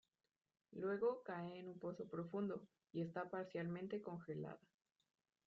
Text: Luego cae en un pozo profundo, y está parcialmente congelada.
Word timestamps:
Luego 0.71 1.21
cae 1.21 1.59
en 1.59 1.67
un 1.69 1.77
pozo 1.77 2.07
profundo, 2.09 2.67
y 2.91 3.01
está 3.03 3.29
parcialmente 3.29 4.01
congelada. 4.01 4.59